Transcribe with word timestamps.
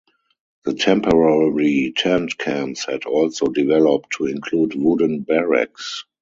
The 0.65 0.73
temporary 0.73 1.93
tent 1.95 2.35
camps 2.39 2.85
had 2.87 3.05
also 3.05 3.45
developed 3.45 4.13
to 4.13 4.25
include 4.25 4.73
wooden 4.73 5.19
barracks. 5.21 6.05